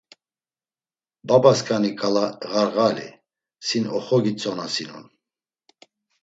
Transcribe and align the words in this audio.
Babaskani 1.27 1.91
k̆ala 1.99 2.25
ğarğali, 2.51 3.09
sin 3.67 3.85
oxogitzonasinon. 3.97 5.05